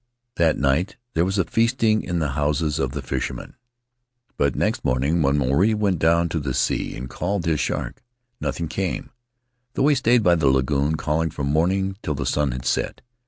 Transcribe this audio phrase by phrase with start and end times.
[0.37, 3.53] That night there was feasting in the houses of the fishermen,
[4.35, 8.01] but next morning, when Maruae went down to the sea and called his shark,
[8.39, 9.11] nothing came,
[9.75, 13.01] though he stayed by the lagoon, calling, from morning till the sun had set.